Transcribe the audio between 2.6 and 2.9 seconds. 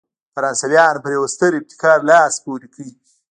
کړ.